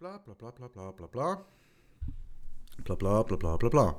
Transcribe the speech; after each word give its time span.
Bla 0.00 0.16
bla 0.18 0.34
bla 0.34 0.52
bla 0.52 0.68
bla 0.68 0.92
bla 0.92 1.08
bla. 1.08 1.44
Bla 2.84 2.96
bla 2.96 3.24
bla 3.24 3.36
bla 3.36 3.56
bla 3.56 3.68
bla. 3.68 3.96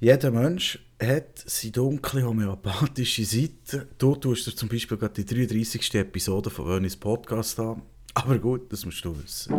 Jeder 0.00 0.30
Mensch 0.30 0.78
hat 0.98 1.44
seine 1.44 1.72
dunkle 1.72 2.22
homöopathische 2.22 3.26
Seite. 3.26 3.86
Du 3.98 4.14
tust 4.16 4.46
dir 4.46 4.56
zum 4.56 4.70
Beispiel 4.70 4.96
gerade 4.96 5.22
die 5.22 5.26
33. 5.26 5.96
Episode 5.96 6.48
von 6.48 6.64
Wönis 6.64 6.96
Podcast 6.96 7.60
an. 7.60 7.82
Aber 8.14 8.38
gut, 8.38 8.72
das 8.72 8.86
musst 8.86 9.04
du 9.04 9.14
wissen. 9.22 9.52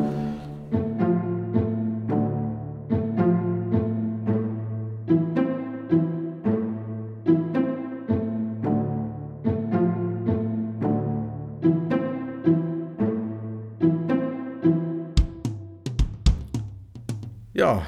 Ja, 17.56 17.88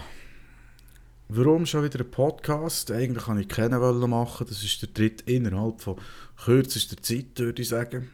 warum 1.28 1.66
schon 1.66 1.84
wieder 1.84 2.00
ein 2.00 2.10
Podcast? 2.10 2.90
Eigentlich 2.90 3.26
kann 3.26 3.38
ich 3.38 3.50
keinen 3.50 3.82
machen. 4.10 4.48
Das 4.48 4.64
ist 4.64 4.82
der 4.82 4.88
dritte 4.88 5.30
innerhalb 5.30 5.82
von 5.82 5.98
kürzester 6.42 6.96
Zeit, 7.04 7.38
würde 7.38 7.62
ich 7.62 7.68
sagen. 7.68 8.08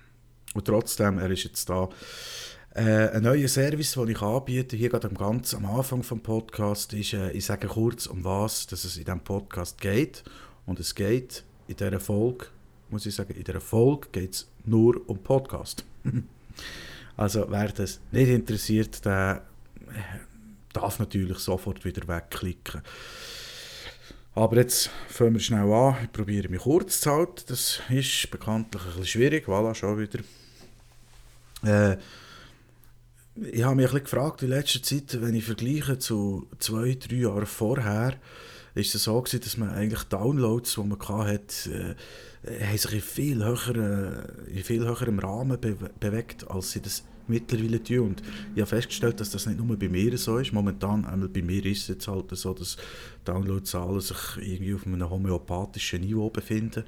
Und 0.56 0.66
trotzdem, 0.66 1.20
er 1.20 1.30
ist 1.30 1.44
jetzt 1.44 1.70
da. 1.70 1.90
Äh, 2.74 3.10
ein 3.10 3.22
neuer 3.22 3.48
Service, 3.48 3.92
den 3.92 4.08
ich 4.08 4.22
anbiete, 4.24 4.76
hier 4.76 4.90
gerade 4.90 5.08
am 5.08 5.14
ganz 5.14 5.54
am 5.54 5.68
Anfang 5.68 6.02
des 6.02 6.24
Podcasts, 6.24 6.92
ist, 6.92 7.14
äh, 7.14 7.30
ich 7.34 7.46
sage 7.46 7.68
kurz, 7.68 8.08
um 8.08 8.24
was 8.24 8.66
dass 8.66 8.84
es 8.84 8.98
in 8.98 9.06
diesem 9.06 9.20
Podcast 9.20 9.80
geht. 9.80 10.24
Und 10.66 10.80
es 10.80 10.96
geht 10.96 11.44
in 11.68 11.76
dieser 11.76 12.00
Folge, 12.00 12.48
muss 12.90 13.06
ich 13.06 13.14
sagen, 13.14 13.36
in 13.36 13.44
dieser 13.44 13.62
Folge 13.62 14.08
geht 14.12 14.34
es 14.34 14.48
nur 14.66 15.08
um 15.08 15.20
Podcast. 15.20 15.86
also 17.16 17.46
wer 17.48 17.68
das 17.68 18.00
nicht 18.12 18.30
interessiert, 18.30 19.06
der 19.06 19.44
darf 20.74 21.00
natürlich 21.00 21.40
sofort 21.40 21.86
wieder 21.86 22.08
wegklicken. 22.08 22.82
Aber 24.36 24.58
jetzt 24.58 24.90
fangen 25.10 25.34
wir 25.34 25.40
schnell 25.40 25.72
an. 25.72 25.96
Ich 26.04 26.12
probiere 26.12 26.50
mich 26.50 26.62
kurz 26.62 27.02
zu 27.02 27.12
halten. 27.12 27.44
Das 27.48 27.82
ist 27.90 28.32
bekanntlich 28.32 28.82
ein 28.82 28.88
bisschen 28.88 29.06
schwierig. 29.06 29.48
Voilà, 29.48 29.76
schon 29.76 30.00
wieder. 30.00 30.20
Äh, 31.64 31.98
ich 33.36 33.64
habe 33.64 33.76
mich 33.76 33.86
ein 33.86 33.94
bisschen 33.94 34.04
gefragt 34.04 34.44
in 34.44 34.50
letzter 34.50 34.82
Zeit, 34.82 35.22
wenn 35.22 35.36
ich 35.36 35.46
vergleiche 35.46 36.00
zu 36.00 36.48
zwei, 36.60 36.96
drei 36.96 37.16
Jahren 37.18 37.46
vorher, 37.46 38.16
ist 38.76 38.96
es 38.96 39.04
so 39.04 39.22
gewesen, 39.22 39.42
dass 39.42 39.58
man 39.58 39.70
eigentlich 39.70 40.04
Downloads, 40.04 40.76
die 40.76 40.84
man 40.84 41.00
hatte, 41.00 41.96
äh, 42.44 42.66
haben 42.66 42.78
sich 42.78 42.94
in 42.94 43.02
viel, 43.02 43.44
höheren, 43.44 44.48
in 44.48 44.64
viel 44.64 44.86
höherem 44.86 45.20
Rahmen 45.20 45.60
be 45.60 45.76
bewegt, 46.00 46.50
als 46.50 46.72
sie 46.72 46.82
das 46.82 47.04
mittlerweile 47.28 47.82
tun. 47.82 48.10
Und 48.10 48.24
ich 48.54 48.62
habe 48.62 48.66
festgestellt, 48.66 49.20
dass 49.20 49.30
das 49.30 49.46
nicht 49.46 49.60
nur 49.60 49.78
bei 49.78 49.90
mir 49.90 50.18
so 50.18 50.38
ist. 50.38 50.52
Momentan, 50.52 51.06
einmal 51.06 51.30
bei 51.30 51.42
mir 51.42 51.66
ist 51.66 51.84
es 51.84 51.88
jetzt 51.88 52.08
halt 52.08 52.26
so, 52.32 52.54
dass 52.54 52.78
Downloadzahlen 53.26 54.02
sich 54.02 54.18
irgendwie 54.38 54.74
auf 54.74 54.86
einem 54.86 55.10
homöopathischen 55.10 56.02
Niveau 56.02 56.30
befinden. 56.30 56.84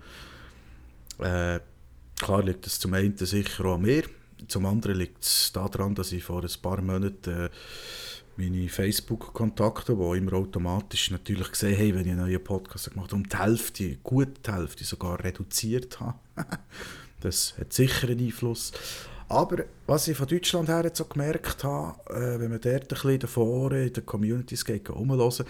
Äh, 1.19 1.59
klar 2.17 2.43
liegt 2.43 2.65
das 2.65 2.79
zum 2.79 2.93
einen 2.93 3.15
sicher 3.17 3.65
auch 3.65 3.75
an 3.75 3.83
mir, 3.83 4.03
zum 4.47 4.65
anderen 4.65 4.97
liegt 4.97 5.23
es 5.23 5.51
daran, 5.53 5.95
dass 5.95 6.11
ich 6.11 6.23
vor 6.23 6.43
ein 6.43 6.61
paar 6.61 6.81
Monaten 6.81 7.45
äh, 7.45 7.49
meine 8.37 8.69
Facebook-Kontakte, 8.69 9.95
die 9.95 10.17
immer 10.17 10.33
automatisch 10.33 11.11
natürlich 11.11 11.51
gesehen 11.51 11.77
haben, 11.77 11.95
wenn 11.95 12.05
ich 12.05 12.11
einen 12.11 12.21
neuen 12.21 12.43
Podcast 12.43 12.91
gemacht 12.91 13.11
habe, 13.11 13.21
um 13.21 13.29
die 13.29 13.37
Hälfte, 13.37 13.95
gut 13.97 14.45
die 14.45 14.51
Hälfte 14.51 14.83
sogar 14.83 15.23
reduziert 15.23 15.99
habe. 15.99 16.19
das 17.21 17.55
hat 17.57 17.73
sicher 17.73 18.09
einen 18.09 18.19
Einfluss. 18.19 18.71
Aber 19.27 19.65
was 19.87 20.07
ich 20.07 20.17
von 20.17 20.27
Deutschland 20.27 20.69
her 20.69 20.89
so 20.93 21.05
gemerkt 21.05 21.63
habe, 21.63 21.97
äh, 22.13 22.39
wenn 22.39 22.51
man 22.51 22.61
dort 22.61 22.83
ein 22.83 22.87
bisschen 22.87 23.19
davor 23.19 23.71
in 23.71 23.91
den 23.91 24.05
Communities 24.05 24.65
geht, 24.65 24.89
rumhören, 24.89 25.45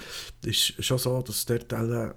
ist 0.45 0.83
schon 0.83 0.97
so, 0.97 1.21
dass 1.21 1.45
dort 1.45 1.73
alle 1.73 2.15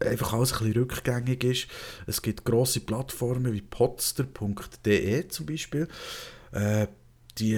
einfach 0.00 0.32
alles 0.32 0.52
ein 0.52 0.58
bisschen 0.58 0.82
rückgängig 0.82 1.44
ist. 1.44 1.68
Es 2.06 2.20
gibt 2.20 2.44
grosse 2.44 2.80
Plattformen 2.80 3.52
wie 3.52 3.62
podster.de 3.62 5.28
zum 5.28 5.46
Beispiel. 5.46 5.88
Äh, 6.50 6.88
die, 7.38 7.54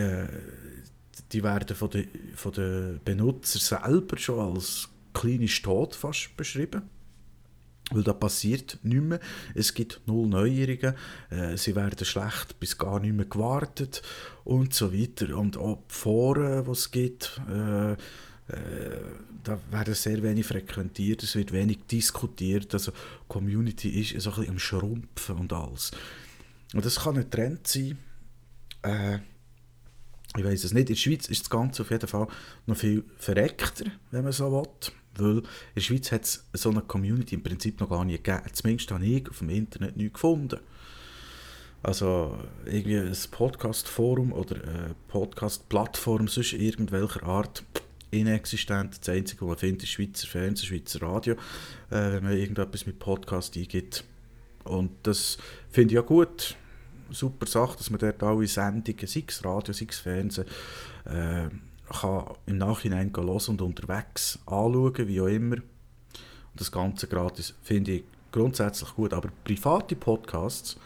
die 1.33 1.43
werden 1.43 1.77
von 1.77 1.91
den, 1.91 2.09
von 2.35 2.53
den 2.53 3.01
Benutzern 3.05 3.61
selber 3.61 4.19
schon 4.19 4.57
als 4.57 4.89
kleine 5.13 5.49
Stadt 5.49 5.95
fast 5.95 6.37
beschrieben. 6.37 6.83
Weil 7.91 8.03
da 8.03 8.15
passiert 8.15 8.79
nichts 8.83 9.07
mehr. 9.07 9.21
Es 9.55 9.75
gibt 9.75 10.01
null 10.07 10.27
Neuerungen. 10.27 10.95
Äh, 11.31 11.57
sie 11.57 11.77
werden 11.77 12.05
schlecht 12.05 12.59
bis 12.59 12.79
gar 12.79 12.99
nicht 12.99 13.15
mehr 13.15 13.27
gewartet 13.27 14.03
und 14.45 14.73
so 14.73 14.93
weiter. 14.93 15.37
Und 15.37 15.59
auch 15.59 15.83
die 15.89 15.95
Foren, 15.95 16.65
die 16.65 16.71
es 16.71 16.91
gibt, 16.91 17.41
äh, 17.51 17.93
äh, 17.93 17.97
da 19.43 19.59
werden 19.71 19.95
sehr 19.95 20.23
wenig 20.23 20.47
frequentiert, 20.47 21.23
es 21.23 21.35
wird 21.35 21.53
wenig 21.53 21.81
diskutiert. 21.91 22.73
Also 22.73 22.93
die 22.93 22.97
Community 23.29 24.01
ist 24.01 24.21
so 24.23 24.31
ein 24.31 24.37
bisschen 24.37 24.53
am 24.53 24.59
Schrumpfen 24.59 25.37
und 25.37 25.53
alles. 25.53 25.91
Und 26.73 26.85
das 26.85 27.01
kann 27.01 27.19
ein 27.19 27.31
Trend 27.31 27.67
sein. 27.67 27.99
Ich 30.37 30.45
weiß 30.45 30.65
es 30.65 30.73
nicht. 30.73 30.89
In 30.89 30.95
der 30.95 31.01
Schweiz 31.01 31.29
ist 31.29 31.43
das 31.43 31.51
Ganze 31.51 31.83
auf 31.83 31.91
jeden 31.91 32.09
Fall 32.09 32.27
noch 32.67 32.77
viel 32.77 33.05
verreckter, 33.17 33.85
wenn 34.11 34.25
man 34.25 34.33
so 34.33 34.51
will. 34.51 34.65
Weil 35.17 35.39
in 35.39 35.45
der 35.77 35.81
Schweiz 35.81 36.11
hat 36.11 36.25
es 36.25 36.45
so 36.53 36.71
eine 36.71 36.81
Community 36.83 37.37
im 37.37 37.43
Prinzip 37.43 37.81
noch 37.81 37.89
gar 37.89 38.05
nicht 38.05 38.25
gegeben. 38.25 38.43
Zumindest 38.53 38.91
habe 38.91 39.07
ich 39.07 39.29
auf 39.29 39.39
dem 39.39 39.51
Internet 39.51 39.97
nichts 39.97 40.15
gefunden. 40.15 40.59
Also 41.85 42.39
irgendwie 42.65 42.97
ein 42.97 43.17
Podcast-Forum 43.31 44.33
oder 44.33 44.57
eine 44.57 44.95
Podcast-Plattform, 45.09 46.27
sonst 46.29 46.55
irgendwelcher 46.55 47.23
Art, 47.25 47.63
inexistent. 48.11 48.99
Das 49.01 49.09
Einzige, 49.11 49.43
was 49.43 49.49
man 49.49 49.59
findet, 49.59 49.83
ist 49.85 49.91
Schweizer 49.91 50.27
Fernsehen, 50.27 50.67
Schweizer 50.67 51.03
Radio, 51.03 51.35
äh, 51.91 52.13
wenn 52.13 52.25
man 52.25 52.33
irgendetwas 52.33 52.87
mit 52.87 52.99
Podcast 52.99 53.57
eingibt. 53.57 54.03
Und 54.65 54.93
das 55.03 55.37
finde 55.71 55.93
ich 55.93 55.97
ja 55.97 56.01
gut. 56.01 56.57
Super 57.11 57.47
Sache, 57.47 57.77
dass 57.77 57.91
man 57.91 58.01
dort 58.01 58.23
alle 58.23 58.47
Sendungen, 58.47 59.07
sei 59.07 59.25
es 59.27 59.45
Radio, 59.45 59.73
sei 59.73 59.87
es 59.89 59.99
Fernsehen, 59.99 60.47
äh, 61.05 61.49
kann 61.93 62.25
im 62.47 62.59
Nachhinein 62.59 63.13
hören 63.15 63.29
und 63.29 63.63
unterwegs 63.63 64.39
anschauen, 64.47 65.09
wie 65.09 65.21
auch 65.21 65.27
immer. 65.27 65.57
Und 65.57 66.61
das 66.61 66.73
Ganze 66.73 67.07
gratis 67.07 67.55
finde 67.63 67.93
ich 67.93 68.05
grundsätzlich 68.33 68.95
gut. 68.95 69.13
Aber 69.13 69.29
private 69.45 69.97
Podcasts, 69.97 70.77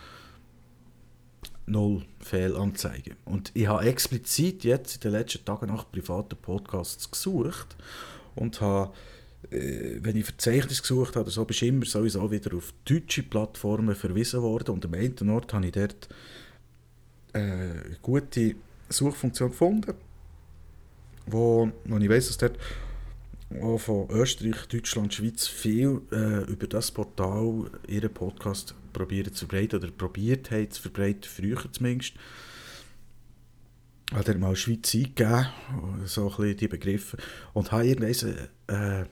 null 1.66 2.04
Fehlanzeigen. 2.20 3.16
Und 3.24 3.50
ich 3.54 3.66
habe 3.66 3.84
explizit 3.84 4.64
jetzt 4.64 4.96
in 4.96 5.00
den 5.02 5.12
letzten 5.12 5.44
Tagen 5.44 5.66
nach 5.66 5.90
privaten 5.90 6.36
Podcasts 6.36 7.10
gesucht 7.10 7.76
und 8.34 8.60
habe, 8.60 8.92
wenn 9.50 10.16
ich 10.16 10.25
Verzeichnis 10.25 10.82
gesucht 10.82 11.16
habe, 11.16 11.31
so 11.31 11.44
bist 11.44 11.62
du 11.62 11.66
immer 11.66 11.86
sowieso 11.86 12.31
wieder 12.31 12.56
auf 12.56 12.72
deutsche 12.84 13.22
Plattformen 13.22 13.94
verwiesen 13.94 14.42
worden. 14.42 14.72
Und 14.72 14.84
am 14.84 14.94
einen 14.94 15.31
Ort 15.31 15.53
habe 15.53 15.66
ich 15.66 15.72
dort 15.72 16.09
äh, 17.32 17.41
eine 17.41 17.98
gute 18.03 18.54
Suchfunktion 18.88 19.50
gefunden 19.50 19.94
wo, 21.32 21.70
wo 21.84 21.98
ich 21.98 22.09
weiß, 22.09 22.28
dass 22.28 22.38
dort 22.38 22.59
auch 23.62 23.78
von 23.78 24.09
Österreich, 24.10 24.66
Deutschland, 24.66 25.14
Schweiz 25.14 25.47
viel 25.47 26.03
äh, 26.12 26.44
über 26.50 26.66
das 26.66 26.91
Portal 26.91 27.70
ihren 27.86 28.12
Podcast 28.12 28.75
probieren 28.92 29.32
zu 29.32 29.47
verbreiten 29.47 29.78
oder 29.78 29.91
probiert 29.91 30.50
haben 30.50 30.70
zu 30.70 30.82
verbreiten, 30.82 31.25
früher 31.25 31.60
zumindest. 31.72 32.15
Hat 34.12 34.28
er 34.28 34.38
mal 34.38 34.56
Schweiz 34.56 34.94
eingegeben, 34.94 35.47
so 36.04 36.30
ein 36.30 36.36
bisschen 36.36 36.56
die 36.56 36.69
Begriffe, 36.69 37.16
und 37.53 37.72
habe 37.72 37.86
irgendwann 37.86 38.48
äh, 38.69 39.04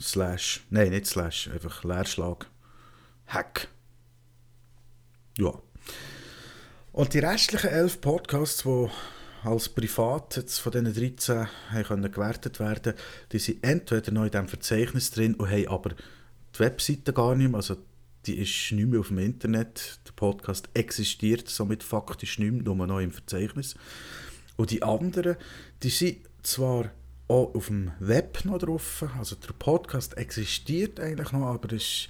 slash, 0.00 0.64
nein, 0.70 0.90
nicht 0.90 1.06
slash, 1.06 1.48
einfach 1.48 1.84
Leerschlag 1.84 2.46
Hack. 3.26 3.68
Ja. 5.38 5.52
Und 6.92 7.14
die 7.14 7.18
restlichen 7.18 7.70
elf 7.70 8.00
Podcasts, 8.00 8.62
die 8.62 8.88
als 9.42 9.68
privat 9.68 10.36
jetzt 10.36 10.58
von 10.58 10.72
diesen 10.72 10.94
13 10.94 11.48
haben 11.70 11.84
können 11.84 12.12
gewertet 12.12 12.60
werden, 12.60 12.94
die 13.32 13.38
sind 13.38 13.64
entweder 13.64 14.12
noch 14.12 14.24
in 14.24 14.30
diesem 14.30 14.48
Verzeichnis 14.48 15.10
drin 15.10 15.34
und 15.34 15.50
haben 15.50 15.68
aber 15.68 15.90
die 15.90 16.60
Webseite 16.60 17.12
gar 17.12 17.34
nicht 17.34 17.48
mehr, 17.48 17.56
also 17.56 17.76
die 18.26 18.38
ist 18.38 18.72
nicht 18.72 18.88
mehr 18.88 19.00
auf 19.00 19.08
dem 19.08 19.18
Internet, 19.18 20.00
der 20.06 20.12
Podcast 20.12 20.68
existiert 20.74 21.48
somit 21.48 21.82
faktisch 21.82 22.38
nicht 22.38 22.52
mehr, 22.52 22.62
nur 22.62 22.86
noch 22.86 23.00
im 23.00 23.12
Verzeichnis. 23.12 23.74
Und 24.56 24.70
die 24.70 24.82
anderen, 24.82 25.36
die 25.82 25.90
sind 25.90 26.18
zwar 26.42 26.90
auch 27.28 27.54
auf 27.54 27.68
dem 27.68 27.90
Web 28.00 28.44
noch 28.44 28.58
drauf, 28.58 29.04
also 29.18 29.36
der 29.36 29.52
Podcast 29.54 30.16
existiert 30.16 31.00
eigentlich 31.00 31.32
noch, 31.32 31.46
aber 31.46 31.72
ist 31.72 32.08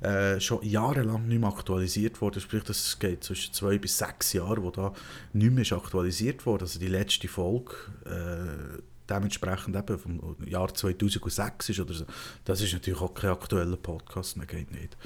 äh, 0.00 0.40
schon 0.40 0.62
jahrelang 0.62 1.28
nicht 1.28 1.40
mehr 1.40 1.48
aktualisiert 1.48 2.20
worden. 2.20 2.40
Sprich, 2.40 2.64
das 2.64 2.98
geht 2.98 3.24
zwischen 3.24 3.54
zwei 3.54 3.78
bis 3.78 3.98
sechs 3.98 4.32
Jahren, 4.32 4.62
wo 4.62 4.70
da 4.70 4.92
nicht 5.32 5.52
mehr 5.52 5.78
aktualisiert 5.78 6.44
wurde. 6.46 6.64
Also 6.64 6.78
die 6.78 6.88
letzte 6.88 7.28
Folge 7.28 7.74
äh, 8.04 8.82
dementsprechend 9.08 9.76
eben 9.76 9.98
vom 9.98 10.36
Jahr 10.46 10.72
2006 10.72 11.70
ist 11.70 11.80
oder 11.80 11.94
so. 11.94 12.04
Das 12.44 12.60
ist 12.60 12.72
natürlich 12.72 13.00
auch 13.00 13.14
kein 13.14 13.30
aktueller 13.30 13.76
Podcast, 13.76 14.36
mehr 14.36 14.46
geht 14.46 14.70
nicht. 14.72 14.96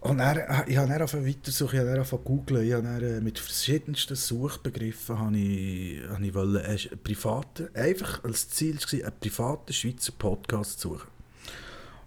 Und 0.00 0.18
dann, 0.18 0.36
äh, 0.36 0.64
ich 0.68 0.76
habe 0.76 0.88
dann 0.88 1.26
weitersuchen, 1.26 1.74
ich 1.74 1.80
habe 1.80 1.94
dann 1.94 2.24
googeln, 2.24 2.66
ich 2.66 2.72
habe 2.72 2.82
dann, 2.82 3.02
äh, 3.02 3.20
mit 3.20 3.38
verschiedensten 3.38 4.14
Suchbegriffen 4.14 5.18
habe 5.18 5.38
ich, 5.38 6.02
habe 6.08 6.26
ich 6.26 6.34
wollte, 6.34 6.64
einen 6.64 7.02
privaten, 7.02 7.74
einfach 7.74 8.22
als 8.24 8.48
Ziel 8.50 8.76
war, 8.76 9.06
einen 9.08 9.20
privaten 9.20 9.72
Schweizer 9.72 10.12
Podcast 10.12 10.80
zu 10.80 10.90
suchen. 10.90 11.08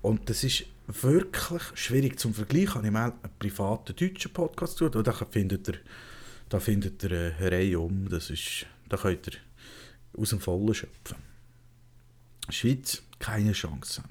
Und 0.02 0.30
das 0.30 0.44
ist 0.44 0.66
wirklich 0.88 1.62
schwierig 1.74 2.20
zum 2.20 2.34
Vergleichen. 2.34 2.76
Habe 2.76 2.88
ich 2.88 2.94
mal 2.94 3.12
einen 3.12 3.34
privaten 3.38 3.96
deutschen 3.96 4.32
Podcast 4.32 4.78
zu 4.78 4.90
da 4.90 5.14
findet 5.14 5.68
ihr, 5.68 5.76
da 6.48 6.60
findet 6.60 7.04
ihr 7.04 7.12
eine 7.12 7.52
Reihe 7.52 7.80
um, 7.80 8.08
das 8.08 8.30
ist, 8.30 8.66
da 8.88 8.98
könnt 8.98 9.28
ihr 9.28 9.34
aus 10.18 10.30
dem 10.30 10.40
Vollen 10.40 10.74
schöpfen. 10.74 11.18
Schweiz, 12.50 13.04
keine 13.20 13.52
Chance. 13.52 14.04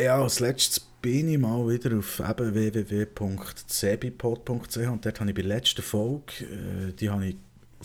Ja, 0.00 0.22
als 0.22 0.40
letztes 0.40 0.80
bin 0.80 1.28
ich 1.28 1.38
mal 1.38 1.68
wieder 1.68 1.98
auf 1.98 2.20
www.cebipod.ch 2.20 4.76
und 4.76 5.04
dort 5.04 5.20
habe 5.20 5.30
ich 5.30 5.36
bei 5.36 5.42
der 5.42 5.56
letzten 5.56 5.82
Folge, 5.82 6.44
äh, 6.44 6.94
die 6.94 7.10
habe 7.10 7.26
ich 7.26 7.36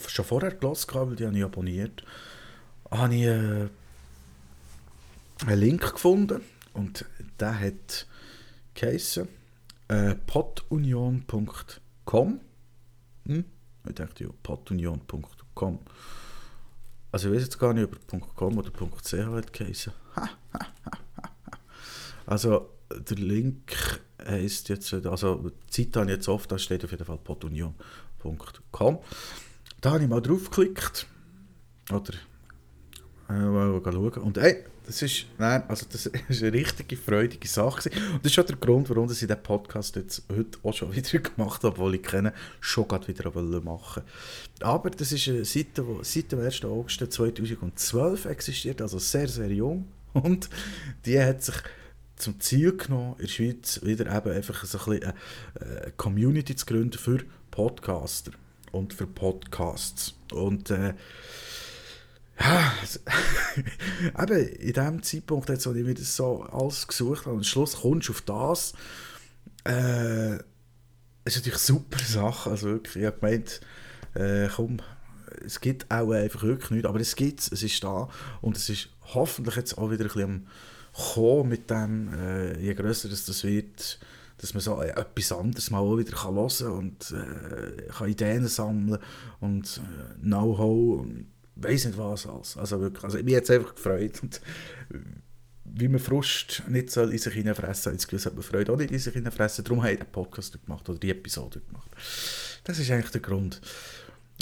schon 0.08 0.24
vorher 0.24 0.52
gelesen, 0.52 0.88
weil 0.94 1.18
die 1.18 1.26
habe 1.26 1.38
ich 1.38 1.44
abonniert, 1.44 2.06
habe 2.90 3.16
ich 3.16 3.24
äh, 3.24 3.68
einen 5.46 5.60
Link 5.60 5.92
gefunden 5.92 6.40
und 6.74 7.04
der 7.38 7.60
hat 7.60 8.08
geheissen 8.76 9.28
äh, 9.90 10.16
podunion.com 10.16 12.40
hm? 13.28 13.46
Ich 13.90 13.96
dachte, 13.96 14.24
ja, 14.24 14.30
podunion.com 14.42 15.80
also 17.12 17.28
ich 17.28 17.36
weiß 17.36 17.44
jetzt 17.44 17.60
gar 17.60 17.74
nicht, 17.74 17.84
ob 17.84 17.98
.com 18.36 18.58
oder 18.58 18.72
.ch 18.72 19.14
hat 19.14 19.52
geheissen. 19.52 19.92
Also 22.26 22.70
der 22.90 23.18
Link 23.18 24.02
heisst 24.24 24.70
jetzt, 24.70 24.94
also 24.94 25.52
die 25.76 25.90
Zeit 25.90 25.96
habe 25.98 26.12
ich 26.12 26.18
jetzt 26.18 26.28
oft, 26.28 26.52
da 26.52 26.58
steht 26.58 26.84
auf 26.84 26.92
jeden 26.92 27.06
Fall 27.06 27.18
podunion.com. 27.18 29.00
Da 29.82 29.92
habe 29.92 30.04
ich 30.04 30.10
mal 30.10 30.22
draufgeklickt. 30.22 31.08
Oder 31.92 32.14
äh, 33.30 33.34
mal 33.34 33.82
schauen. 33.84 34.14
Und 34.24 34.38
hey, 34.38 34.64
das 34.86 35.02
ist, 35.02 35.26
nein, 35.38 35.64
also 35.68 35.86
das 35.92 36.06
ist 36.30 36.44
eine 36.44 36.54
richtige, 36.54 36.96
freudige 36.96 37.48
Sache. 37.48 37.90
Und 38.14 38.24
das 38.24 38.32
ist 38.32 38.40
auch 38.40 38.46
der 38.46 38.56
Grund, 38.56 38.90
warum 38.90 39.12
ich 39.12 39.20
diesen 39.20 39.42
Podcast 39.42 39.96
jetzt 39.96 40.24
heute 40.30 40.60
auch 40.64 40.74
schon 40.74 40.96
wieder 40.96 41.20
gemacht 41.20 41.64
habe, 41.64 41.76
obwohl 41.76 41.96
ich 41.96 42.04
kenne, 42.04 42.34
schon 42.60 42.88
gerade 42.88 43.08
wieder 43.08 43.32
machen 43.62 44.04
Aber 44.62 44.90
das 44.90 45.12
ist 45.12 45.28
eine 45.28 45.46
Seite, 45.46 45.84
die 45.84 46.04
seit 46.04 46.32
dem 46.32 46.40
1. 46.42 46.64
August 46.66 47.12
2012 47.12 48.26
existiert, 48.26 48.82
also 48.82 49.00
sehr, 49.00 49.28
sehr 49.28 49.52
jung. 49.52 49.88
Und 50.14 50.50
die 51.06 51.20
hat 51.20 51.44
sich 51.44 51.56
zum 52.16 52.40
Ziel 52.40 52.76
genommen, 52.78 53.16
in 53.18 53.26
der 53.26 53.28
Schweiz 53.28 53.82
wieder 53.84 54.06
eben 54.16 54.36
einfach 54.36 54.64
so 54.66 54.78
ein 54.78 55.00
bisschen 55.00 55.14
eine 55.60 55.92
Community 55.98 56.56
zu 56.56 56.66
gründen 56.66 56.98
für 56.98 57.20
Podcaster 57.52 58.32
und 58.72 58.94
für 58.94 59.08
Podcasts. 59.08 60.16
Und 60.32 60.70
äh, 60.70 60.94
ja, 62.40 62.74
eben 64.24 64.48
in 64.48 64.74
dem 64.74 65.04
Zeitpunkt, 65.04 65.50
jetzt, 65.50 65.68
als 65.68 65.78
ich 65.78 65.86
mir 65.86 65.94
das 65.94 66.16
so 66.16 66.44
alles 66.44 66.88
gesucht 66.88 67.26
habe, 67.26 67.38
am 67.38 67.44
Schluss 67.44 67.82
kommst 67.82 68.10
du 68.10 68.14
auf 68.14 68.22
das, 68.22 68.74
äh, 69.66 70.36
ist 71.26 71.38
natürlich 71.38 71.54
eine 71.54 71.80
super 71.80 72.00
Sache, 72.00 72.50
also 72.52 72.68
wirklich, 72.68 72.98
ich 72.98 73.06
habe 73.06 73.20
gemeint, 73.20 73.62
äh, 74.14 74.48
komm, 74.54 74.78
es 75.46 75.60
gibt 75.60 75.90
auch 75.92 76.12
einfach 76.12 76.44
wirklich 76.44 76.72
nichts, 76.72 76.88
aber 76.88 77.00
es 77.00 77.16
gibt 77.16 77.40
es, 77.40 77.64
ist 77.64 77.84
da 77.84 78.10
und 78.42 78.58
es 78.58 78.70
ist 78.70 78.90
hoffentlich 79.14 79.56
jetzt 79.56 79.78
auch 79.78 79.90
wieder 79.92 80.04
ein 80.04 80.08
bisschen 80.08 80.24
am 80.24 80.48
kommen 80.96 81.50
mit 81.50 81.70
dem, 81.70 82.14
äh, 82.14 82.60
je 82.60 82.74
grösser 82.74 83.10
das, 83.10 83.26
das 83.26 83.44
wird, 83.44 84.00
dass 84.38 84.54
man 84.54 84.62
so 84.62 84.82
äh, 84.82 84.90
etwas 84.90 85.32
anderes 85.32 85.70
mal 85.72 85.80
auch 85.80 85.98
wieder 85.98 86.16
kann 86.16 86.36
hören 86.36 86.50
kann 86.58 86.72
und 86.72 87.12
äh, 87.12 87.88
kann 87.92 88.10
Ideen 88.10 88.48
sammeln 88.48 89.00
und 89.40 89.78
äh, 89.78 90.22
Know-how 90.22 91.02
und 91.02 91.28
weiß 91.56 91.86
nicht 91.86 91.98
was 91.98 92.28
alles. 92.28 92.58
Also 92.58 92.80
wirklich, 92.82 93.04
also 93.04 93.18
mich 93.24 93.36
hat 93.36 93.44
es 93.44 93.50
einfach 93.50 93.76
gefreut. 93.76 94.22
Und 94.24 94.42
wie 95.66 95.88
man 95.88 96.00
Frust 96.00 96.64
nicht 96.68 96.92
soll 96.92 97.12
in 97.12 97.18
sich 97.18 97.34
hineinfressen 97.34 97.94
das 97.94 98.08
Gefühl 98.08 98.26
hat 98.26 98.36
man 98.36 98.44
Freude 98.44 98.74
auch 98.74 98.78
nicht 98.78 98.92
in 98.92 99.00
sich 99.00 99.14
hineinfressen. 99.14 99.64
Darum 99.64 99.82
habe 99.82 99.94
ich 99.94 100.00
den 100.00 100.12
Podcast 100.12 100.58
gemacht 100.66 100.88
oder 100.90 101.00
die 101.00 101.12
Episode 101.12 101.62
gemacht. 101.62 101.92
Das 102.64 102.80
ist 102.80 102.92
eigentlich 102.92 103.12
der 103.12 103.22
Grund. 103.22 103.62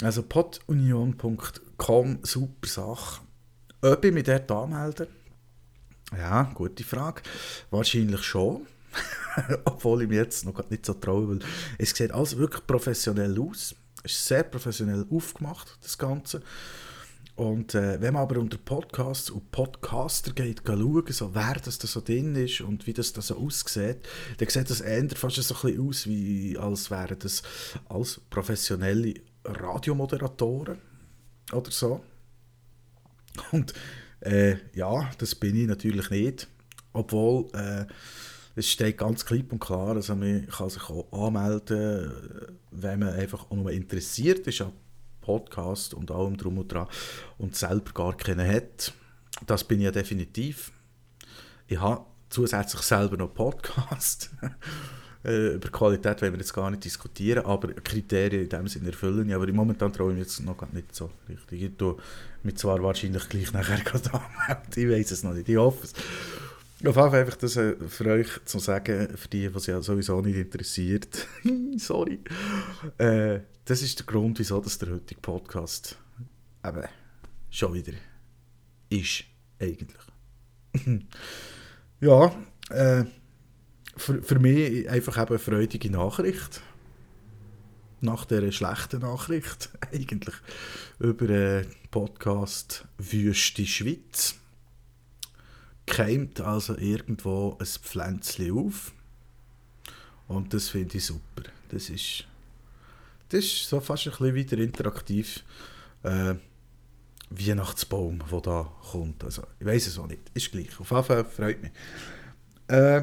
Also 0.02 0.22
podunion.com, 0.22 2.18
super 2.22 2.68
Sache. 2.68 3.22
Ob 3.80 4.04
ich 4.04 4.12
mich 4.12 4.24
dort 4.24 4.50
anmelde? 4.50 5.08
Ja, 6.16 6.50
gute 6.54 6.84
Frage. 6.84 7.22
Wahrscheinlich 7.70 8.22
schon. 8.22 8.66
Obwohl 9.64 10.02
ich 10.02 10.08
mich 10.08 10.18
jetzt 10.18 10.44
noch 10.44 10.70
nicht 10.70 10.86
so 10.86 10.94
traue, 10.94 11.28
weil 11.28 11.38
es 11.78 11.90
sieht 11.90 12.12
alles 12.12 12.36
wirklich 12.36 12.66
professionell 12.66 13.40
aus. 13.40 13.74
Es 14.02 14.12
ist 14.12 14.26
sehr 14.26 14.44
professionell 14.44 15.06
aufgemacht, 15.10 15.78
das 15.82 15.98
Ganze. 15.98 16.42
Und 17.36 17.74
äh, 17.74 18.00
wenn 18.00 18.14
man 18.14 18.22
aber 18.22 18.38
unter 18.38 18.58
Podcasts 18.58 19.28
und 19.28 19.50
Podcaster 19.50 20.32
geht, 20.32 20.62
schauen, 20.64 21.04
so, 21.08 21.34
wer 21.34 21.54
das 21.54 21.78
da 21.78 21.88
so 21.88 22.00
drin 22.00 22.36
ist 22.36 22.60
und 22.60 22.86
wie 22.86 22.92
das 22.92 23.12
da 23.12 23.20
so 23.22 23.36
aussieht, 23.36 24.06
dann 24.38 24.48
sieht 24.48 24.70
das 24.70 24.80
ändert 24.80 25.18
fast 25.18 25.42
so 25.42 25.54
ein 25.54 25.60
bisschen 25.60 25.88
aus, 25.88 26.06
wie 26.06 26.56
als 26.56 26.92
wären 26.92 27.18
das 27.18 27.42
als 27.88 28.20
professionelle 28.30 29.14
Radiomoderatoren 29.44 30.78
oder 31.52 31.70
so. 31.72 32.04
Und 33.50 33.74
äh, 34.24 34.56
ja, 34.74 35.10
das 35.18 35.34
bin 35.34 35.56
ich 35.56 35.66
natürlich 35.66 36.10
nicht. 36.10 36.48
Obwohl, 36.92 37.46
äh, 37.54 37.86
es 38.56 38.70
steht 38.70 38.98
ganz 38.98 39.24
klipp 39.24 39.52
und 39.52 39.58
klar, 39.58 39.96
also 39.96 40.14
man 40.14 40.46
kann 40.46 40.70
sich 40.70 40.88
auch 40.88 41.12
anmelden, 41.12 42.12
wenn 42.70 43.00
man 43.00 43.10
einfach 43.10 43.50
auch 43.50 43.56
nur 43.56 43.72
interessiert 43.72 44.46
ist 44.46 44.60
an 44.60 44.72
Podcast 45.20 45.94
und 45.94 46.10
allem 46.10 46.36
drum 46.36 46.58
und 46.58 46.68
dran 46.68 46.86
und 47.38 47.56
selber 47.56 47.92
gar 47.92 48.16
keinen 48.16 48.46
hat. 48.46 48.92
das 49.46 49.64
bin 49.64 49.80
ich 49.80 49.86
ja 49.86 49.90
definitiv. 49.90 50.70
Ich 51.66 51.80
habe 51.80 52.04
zusätzlich 52.28 52.82
selber 52.82 53.16
noch 53.16 53.34
Podcast. 53.34 54.30
Äh, 55.24 55.54
über 55.54 55.68
Qualität 55.70 56.20
wollen 56.20 56.32
wir 56.32 56.40
jetzt 56.40 56.52
gar 56.52 56.70
nicht 56.70 56.84
diskutieren, 56.84 57.46
aber 57.46 57.72
Kriterien 57.72 58.42
in 58.42 58.48
dem 58.48 58.68
Sinne 58.68 58.88
erfüllen. 58.88 59.32
Aber 59.32 59.50
momentan 59.52 59.92
traue 59.92 60.12
ich 60.12 60.18
mich 60.18 60.26
jetzt 60.26 60.40
noch 60.44 60.72
nicht 60.72 60.94
so 60.94 61.10
richtig. 61.28 61.62
Ich 61.62 61.76
tue 61.76 61.96
mich 62.42 62.56
zwar 62.56 62.82
wahrscheinlich 62.82 63.28
gleich 63.28 63.52
nachher 63.52 63.78
anmelden, 63.94 64.72
ich 64.76 64.88
weiß 64.88 65.10
es 65.10 65.22
noch 65.22 65.32
nicht, 65.32 65.48
ich 65.48 65.56
hoffe 65.56 65.84
es. 65.84 65.94
Auf 65.94 66.96
jeden 66.96 67.10
Fall 67.10 67.20
einfach 67.20 67.36
das 67.36 67.56
äh, 67.56 67.76
für 67.88 68.06
euch 68.06 68.28
zu 68.44 68.58
sagen, 68.58 69.08
für 69.16 69.28
die, 69.28 69.48
die 69.48 69.58
sich 69.58 69.74
sowieso 69.80 70.20
nicht 70.20 70.36
interessiert, 70.36 71.26
sorry, 71.78 72.20
äh, 72.98 73.40
das 73.64 73.80
ist 73.80 74.00
der 74.00 74.06
Grund, 74.06 74.38
wieso 74.38 74.60
das 74.60 74.76
der 74.76 74.90
heutige 74.90 75.20
Podcast 75.22 75.96
eben 76.62 76.84
schon 77.48 77.72
wieder 77.72 77.94
ist, 78.90 79.24
eigentlich. 79.58 80.02
ja, 82.00 82.34
äh, 82.68 83.04
für, 83.96 84.22
für 84.22 84.38
mich 84.38 84.88
einfach 84.88 85.16
eben 85.18 85.30
eine 85.30 85.38
freudige 85.38 85.90
Nachricht. 85.90 86.60
Nach 88.00 88.24
dieser 88.24 88.52
schlechten 88.52 89.00
Nachricht 89.00 89.70
eigentlich 89.92 90.34
über 90.98 91.26
den 91.26 91.66
Podcast 91.90 92.86
Wüste 92.98 93.66
Schweiz 93.66 94.36
keimt 95.86 96.40
also 96.40 96.76
irgendwo 96.76 97.56
ein 97.58 97.66
Pflänzchen 97.66 98.52
auf. 98.58 98.92
Und 100.28 100.54
das 100.54 100.68
finde 100.68 100.96
ich 100.96 101.04
super. 101.04 101.42
Das 101.68 101.90
ist, 101.90 102.24
das 103.28 103.44
ist 103.44 103.68
so 103.68 103.80
fast 103.80 104.06
ein 104.06 104.12
bisschen 104.12 104.34
wieder 104.34 104.58
interaktiv. 104.58 105.44
Äh, 106.02 106.34
Weihnachtsbaum, 107.30 108.22
der 108.30 108.40
da 108.40 108.72
kommt. 108.90 109.24
Also, 109.24 109.42
ich 109.58 109.66
weiß 109.66 109.86
es 109.86 109.98
auch 109.98 110.06
nicht. 110.06 110.30
Ist 110.34 110.52
gleich. 110.52 110.78
Auf 110.78 110.90
jeden 110.90 111.04
Fall 111.04 111.24
freut 111.24 111.62
mich. 111.62 111.72
Äh, 112.68 113.02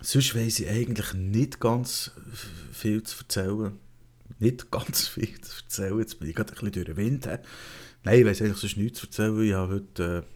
sonst 0.00 0.34
weiß 0.34 0.60
ich 0.60 0.68
eigentlich 0.68 1.14
nicht 1.14 1.60
ganz 1.60 2.12
viel 2.72 3.02
zu 3.02 3.18
erzählen. 3.20 3.78
Nicht 4.38 4.70
ganz 4.70 5.08
viel 5.08 5.40
zu 5.40 5.62
erzählen. 5.62 5.98
Jetzt 5.98 6.18
bin 6.18 6.28
ich 6.28 6.34
gerade 6.34 6.52
ein 6.52 6.54
bisschen 6.54 6.72
durch 6.72 6.86
den 6.86 6.96
Wind. 6.96 7.26
Nein, 8.04 8.20
ich 8.20 8.26
weiß 8.26 8.42
eigentlich 8.42 8.58
sonst 8.58 8.76
nichts 8.76 9.00
zu 9.00 9.06
erzählen. 9.06 9.42
Ich 9.42 9.52
habe 9.54 9.74
heute, 9.74 10.26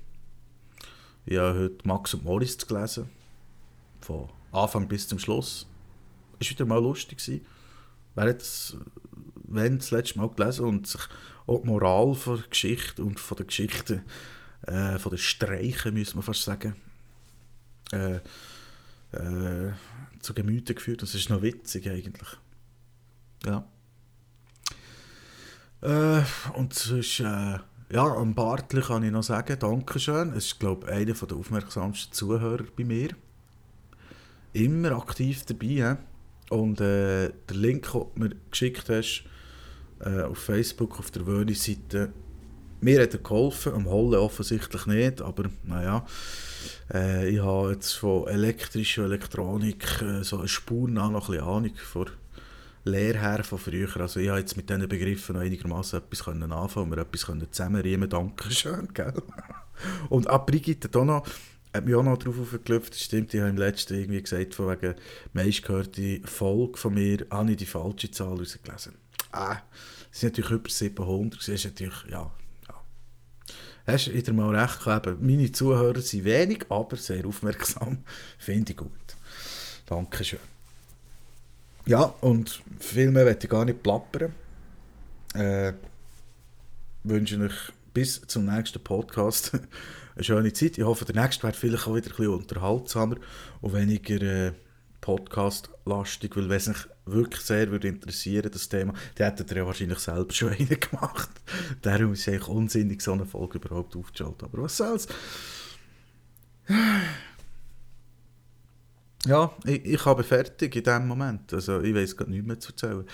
äh, 1.26 1.30
ich 1.30 1.38
habe 1.38 1.58
heute 1.58 1.88
Max 1.88 2.14
und 2.14 2.24
Moritz 2.24 2.66
gelesen. 2.66 3.08
Von 4.00 4.28
Anfang 4.52 4.88
bis 4.88 5.06
zum 5.06 5.18
Schluss. 5.18 5.66
War 6.32 6.50
wieder 6.50 6.64
mal 6.64 6.82
lustig. 6.82 7.18
Gewesen. 7.18 7.46
Wer 8.14 8.28
hat 8.30 8.40
das, 8.40 8.76
wenn 9.34 9.78
das 9.78 9.90
letzte 9.90 10.18
Mal 10.18 10.30
gelesen 10.30 10.64
und 10.64 10.86
sich 10.86 11.02
auch 11.46 11.60
die 11.60 11.68
Moral 11.68 12.14
von 12.14 12.36
der 12.36 12.48
Geschichte 12.48 13.04
und 13.04 13.20
von 13.20 13.36
der 13.36 13.46
Geschichte, 13.46 14.02
äh, 14.66 14.98
von 14.98 15.10
den 15.10 15.18
Streichen, 15.18 15.94
müssen 15.94 16.18
wir 16.18 16.22
fast 16.22 16.42
sagen, 16.42 16.74
äh, 17.92 18.20
äh, 19.12 19.72
zu 20.20 20.34
Gemüte 20.34 20.74
geführt. 20.74 21.02
Das 21.02 21.14
ist 21.14 21.30
noch 21.30 21.42
witzig 21.42 21.88
eigentlich. 21.88 22.28
Ja. 23.44 23.66
Äh, 25.82 26.22
und 26.54 26.74
sonst, 26.74 27.20
äh, 27.20 27.58
ja, 27.92 28.04
am 28.04 28.34
Bartli 28.34 28.82
kann 28.82 29.02
ich 29.02 29.10
noch 29.10 29.22
sagen, 29.22 29.58
Dankeschön. 29.58 30.30
Es 30.30 30.46
ist, 30.46 30.60
glaube 30.60 30.86
ich, 30.86 30.92
einer 30.92 31.12
der 31.14 31.36
aufmerksamsten 31.36 32.12
Zuhörer 32.12 32.64
bei 32.76 32.84
mir. 32.84 33.10
Immer 34.52 34.92
aktiv 34.92 35.44
dabei. 35.46 35.66
He? 35.66 36.54
Und 36.54 36.80
äh, 36.80 37.30
der 37.48 37.56
Link, 37.56 37.90
den 37.92 38.00
du 38.00 38.10
mir 38.14 38.30
geschickt 38.50 38.88
hast, 38.88 39.24
äh, 40.00 40.22
auf 40.22 40.38
Facebook, 40.38 40.98
auf 40.98 41.10
der 41.10 41.26
Wöhni-Seite, 41.26 42.12
mir 42.80 43.02
hat 43.02 43.14
er 43.14 43.20
geholfen, 43.20 43.74
am 43.74 43.86
Holen 43.86 44.20
offensichtlich 44.20 44.86
nicht, 44.86 45.22
aber 45.22 45.44
naja. 45.64 46.04
Äh, 46.92 47.30
ich 47.30 47.40
habe 47.40 47.72
jetzt 47.72 47.92
von 47.92 48.26
elektrischer 48.28 49.04
Elektronik 49.04 50.02
äh, 50.02 50.22
so 50.22 50.38
eine 50.38 50.48
Spur 50.48 50.88
nach 50.88 51.10
noch 51.10 51.28
ein 51.28 51.36
bisschen 51.36 51.48
Ahnung 51.48 51.74
von 51.76 52.06
Lehr 52.84 53.20
her 53.20 53.44
von 53.44 53.58
früher. 53.58 53.94
Also 53.98 54.20
ich 54.20 54.28
habe 54.28 54.40
jetzt 54.40 54.56
mit 54.56 54.68
diesen 54.68 54.88
Begriffen 54.88 55.36
noch 55.36 55.42
einigermaßen 55.42 55.98
etwas 55.98 56.24
können 56.24 56.50
anfangen 56.50 56.84
und 56.84 56.96
mir 56.96 57.02
etwas 57.02 57.26
können 57.26 57.46
zusammenriemen. 57.50 58.08
Dankeschön, 58.08 58.88
gell? 58.94 59.14
Und 60.10 60.28
ab 60.28 60.46
Brigitte 60.46 60.88
hat 60.88 60.96
auch 60.96 61.04
noch 61.04 61.26
hat 61.72 61.84
mich 61.84 61.94
auch 61.94 62.02
noch 62.02 62.18
darauf 62.18 62.40
aufgeklopft, 62.40 62.94
stimmt, 62.96 63.32
ich 63.32 63.40
habe 63.40 63.50
im 63.50 63.56
letzten 63.56 63.94
irgendwie 63.94 64.20
gesagt, 64.20 64.56
von 64.56 64.70
wegen 64.70 64.94
meistgehörte 65.32 66.20
Folge 66.24 66.76
von 66.76 66.94
mir, 66.94 67.24
habe 67.30 67.52
ich 67.52 67.58
die 67.58 67.66
falsche 67.66 68.10
Zahl 68.10 68.36
rausgelesen. 68.38 68.94
Ah, 69.30 69.58
es 70.10 70.20
sind 70.20 70.30
natürlich 70.36 70.50
über 70.50 70.68
700, 70.68 71.38
das 71.38 71.48
ist 71.48 71.64
natürlich, 71.64 72.04
ja, 72.10 72.30
hast 73.86 74.06
du 74.06 74.12
wieder 74.12 74.32
mal 74.32 74.54
recht 74.54 74.84
gehabt. 74.84 75.20
Meine 75.20 75.52
Zuhörer 75.52 76.00
sind 76.00 76.24
wenig, 76.24 76.66
aber 76.68 76.96
sehr 76.96 77.26
aufmerksam. 77.26 77.98
Finde 78.38 78.72
ich 78.72 78.76
gut. 78.76 78.90
Dankeschön. 79.86 80.38
Ja, 81.86 82.02
und 82.20 82.62
viel 82.78 83.10
mehr 83.10 83.24
möchte 83.24 83.46
ich 83.46 83.50
gar 83.50 83.64
nicht 83.64 83.82
plappern. 83.82 84.32
Äh, 85.34 85.72
wünsche 87.04 87.40
euch 87.40 87.72
bis 87.94 88.20
zum 88.26 88.46
nächsten 88.46 88.82
Podcast 88.82 89.52
eine 90.14 90.24
schöne 90.24 90.52
Zeit. 90.52 90.78
Ich 90.78 90.84
hoffe, 90.84 91.04
der 91.04 91.22
nächste 91.22 91.44
wird 91.44 91.56
vielleicht 91.56 91.86
auch 91.86 91.94
wieder 91.94 92.10
ein 92.10 92.16
bisschen 92.16 92.34
unterhaltsamer 92.34 93.16
und 93.60 93.72
weniger 93.72 94.22
äh, 94.22 94.52
Podcast-lastig, 95.16 96.36
weil 96.36 96.48
wenn 96.48 96.56
es 96.56 96.68
mich 96.68 96.88
wirklich 97.04 97.40
sehr 97.40 97.70
würde 97.70 97.88
interessieren, 97.88 98.50
das 98.52 98.68
Thema, 98.68 98.94
dann 99.16 99.28
hättet 99.28 99.50
ihr 99.50 99.58
ja 99.58 99.66
wahrscheinlich 99.66 99.98
selber 99.98 100.32
schon 100.32 100.50
einen 100.50 100.80
gemacht. 100.80 101.30
Darum 101.82 102.12
ist 102.12 102.20
es 102.20 102.28
eigentlich 102.28 102.48
unsinnig, 102.48 103.02
so 103.02 103.12
eine 103.12 103.26
Folge 103.26 103.58
überhaupt 103.58 103.96
aufzuschalten. 103.96 104.46
Aber 104.46 104.62
was 104.62 104.76
soll's? 104.76 105.08
Ja, 109.26 109.52
ich, 109.64 109.84
ich 109.84 110.04
habe 110.04 110.22
fertig 110.22 110.76
in 110.76 110.84
dem 110.84 111.08
Moment. 111.08 111.52
Also 111.52 111.80
ich 111.80 111.94
weiß 111.94 112.16
gerade 112.16 112.30
nichts 112.30 112.46
mehr 112.46 112.60
zu 112.60 112.72
erzählen. 112.72 113.04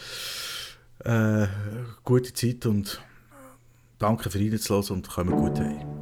Äh, 1.05 1.47
gute 2.05 2.33
Zeit 2.35 2.67
und 2.67 3.01
danke 3.99 4.29
für 4.29 4.39
reinzuhören 4.39 4.97
und 4.97 5.09
kommen 5.09 5.35
gut 5.35 5.59
heim. 5.59 5.96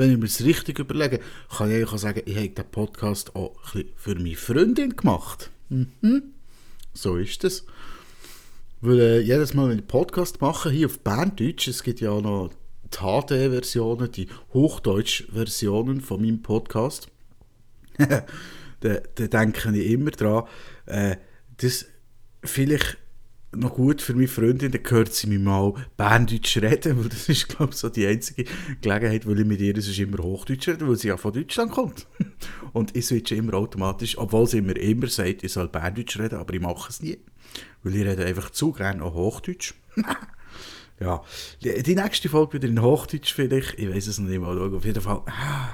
Wenn 0.00 0.12
ich 0.12 0.16
mir 0.16 0.24
das 0.24 0.42
richtig 0.42 0.78
überlege, 0.78 1.20
kann 1.54 1.70
ich 1.70 1.86
auch 1.86 1.98
sagen, 1.98 2.22
ich 2.24 2.34
habe 2.34 2.48
den 2.48 2.64
Podcast 2.70 3.36
auch 3.36 3.54
für 3.96 4.14
meine 4.14 4.34
Freundin 4.34 4.96
gemacht. 4.96 5.50
Mhm. 5.68 6.22
So 6.94 7.16
ist 7.16 7.44
es. 7.44 7.66
Weil 8.80 8.98
äh, 8.98 9.20
jedes 9.20 9.52
Mal, 9.52 9.64
wenn 9.64 9.72
ich 9.72 9.78
einen 9.80 9.86
Podcast 9.88 10.40
mache, 10.40 10.70
hier 10.70 10.86
auf 10.86 11.00
Berndeutsch, 11.00 11.68
es 11.68 11.82
gibt 11.82 12.00
ja 12.00 12.12
auch 12.12 12.22
noch 12.22 12.50
die 12.82 12.96
HD-Versionen, 12.96 14.10
die 14.10 14.28
Hochdeutsch-Versionen 14.54 16.00
von 16.00 16.22
meinem 16.22 16.40
Podcast, 16.40 17.08
da, 17.98 18.22
da 18.80 19.26
denke 19.26 19.76
ich 19.76 19.90
immer 19.90 20.12
dran, 20.12 20.44
äh, 20.86 21.16
dass 21.58 21.84
vielleicht 22.42 22.96
noch 23.52 23.74
gut 23.74 24.00
für 24.00 24.14
meine 24.14 24.28
Freundin, 24.28 24.70
dann 24.70 24.82
hört 24.88 25.12
sie 25.12 25.26
mich 25.26 25.40
mal 25.40 25.74
Berndeutsch 25.96 26.56
reden, 26.58 26.98
weil 26.98 27.08
das 27.08 27.28
ist, 27.28 27.48
glaube 27.48 27.72
ich, 27.72 27.78
so 27.78 27.88
die 27.88 28.06
einzige 28.06 28.44
Gelegenheit, 28.80 29.26
weil 29.26 29.40
ich 29.40 29.46
mit 29.46 29.60
ihr 29.60 29.80
sonst 29.80 29.98
immer 29.98 30.18
Hochdeutsch 30.18 30.68
rede, 30.68 30.86
weil 30.88 30.96
sie 30.96 31.08
ja 31.08 31.16
von 31.16 31.32
Deutschland 31.32 31.72
kommt. 31.72 32.06
Und 32.72 32.96
ich 32.96 33.06
switche 33.06 33.34
immer 33.34 33.54
automatisch, 33.54 34.16
obwohl 34.18 34.46
sie 34.46 34.60
mir 34.60 34.78
immer 34.78 35.08
sagt, 35.08 35.42
ich 35.42 35.52
soll 35.52 35.68
Berndeutsch 35.68 36.18
reden, 36.18 36.38
aber 36.38 36.54
ich 36.54 36.60
mache 36.60 36.90
es 36.90 37.02
nie. 37.02 37.18
Weil 37.82 37.96
ich 37.96 38.06
rede 38.06 38.24
einfach 38.24 38.50
zu 38.50 38.72
gerne 38.72 39.02
auch 39.02 39.14
Hochdeutsch. 39.14 39.74
ja, 41.00 41.22
die 41.60 41.94
nächste 41.96 42.28
Folge 42.28 42.54
wieder 42.54 42.68
in 42.68 42.80
Hochdeutsch 42.80 43.34
vielleicht, 43.34 43.78
ich 43.78 43.92
weiß 43.92 44.06
es 44.06 44.18
noch 44.20 44.28
nicht 44.28 44.40
mal, 44.40 44.58
auf 44.58 44.84
jeden 44.84 45.02
Fall, 45.02 45.22
ah, 45.26 45.70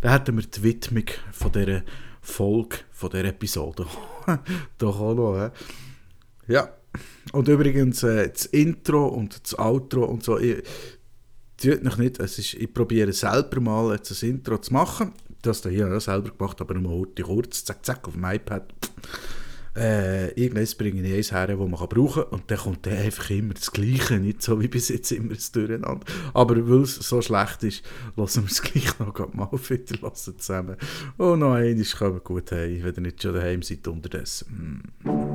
da 0.00 0.12
hätten 0.12 0.36
wir 0.36 0.44
die 0.44 0.62
Widmung 0.62 1.04
von 1.30 1.52
dieser 1.52 1.82
Folge, 2.20 2.78
von 2.90 3.10
dieser 3.10 3.26
Episode. 3.26 3.86
Doch 4.78 5.00
auch 5.00 5.14
noch, 5.14 5.38
he? 5.38 6.52
Ja. 6.52 6.68
Und 7.32 7.48
übrigens, 7.48 8.02
äh, 8.02 8.30
das 8.30 8.46
Intro 8.46 9.06
und 9.06 9.40
das 9.42 9.58
Outro 9.58 10.04
und 10.04 10.22
so, 10.22 10.38
ich, 10.38 10.62
tut 11.56 11.82
noch 11.82 11.98
nicht, 11.98 12.18
es 12.20 12.38
ist, 12.38 12.54
ich 12.54 12.72
probiere 12.72 13.12
selber 13.12 13.60
mal 13.60 13.92
jetzt 13.92 14.22
ein 14.22 14.30
Intro 14.30 14.58
zu 14.58 14.72
machen. 14.72 15.12
Das 15.42 15.62
hier 15.62 15.86
habe 15.86 15.96
ich 15.96 16.04
selber 16.04 16.30
gemacht, 16.30 16.60
aber 16.60 16.74
nur 16.74 17.06
kurz, 17.14 17.64
zack, 17.64 17.84
zack, 17.84 18.06
auf 18.08 18.14
dem 18.14 18.24
iPad. 18.24 18.72
Äh, 19.76 20.30
irgendwas 20.40 20.74
bringe 20.74 21.06
ich 21.06 21.14
eins 21.14 21.32
her, 21.32 21.48
das 21.48 21.58
man 21.58 21.74
kann 21.74 21.88
brauchen 21.88 22.22
kann. 22.22 22.32
Und 22.32 22.50
dann 22.50 22.58
kommt 22.58 22.86
dann 22.86 22.96
einfach 22.96 23.28
immer 23.28 23.52
das 23.52 23.70
Gleiche, 23.70 24.18
nicht 24.18 24.40
so 24.40 24.58
wie 24.60 24.68
bis 24.68 24.88
jetzt 24.88 25.12
immer 25.12 25.34
das 25.34 25.52
Durcheinander. 25.52 26.00
Aber 26.32 26.56
weil 26.68 26.82
es 26.82 26.94
so 26.94 27.20
schlecht 27.20 27.62
ist, 27.62 27.84
lassen 28.16 28.44
wir 28.44 28.50
es 28.50 28.62
gleich 28.62 28.98
noch 28.98 29.34
mal 29.34 29.50
wieder 29.52 29.98
lassen 30.00 30.38
zusammen. 30.38 30.76
Und 31.18 31.40
noch 31.40 31.54
einmal 31.54 31.84
kommen 31.84 32.20
gut 32.24 32.52
heim, 32.52 32.80
wenn 32.82 32.94
ihr 32.94 33.00
nicht 33.02 33.22
schon 33.22 33.34
daheim 33.34 33.62
seid 33.62 33.86
unterdessen. 33.86 34.82
Mm. 35.04 35.25